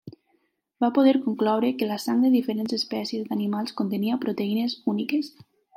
Va 0.83 0.89
poder 0.95 1.13
concloure 1.25 1.69
que 1.81 1.91
la 1.91 1.99
sang 2.07 2.25
de 2.25 2.33
diferents 2.39 2.75
espècies 2.81 3.29
d'animals 3.29 3.79
contenia 3.83 4.21
proteïnes 4.27 4.79
úniques. 4.97 5.35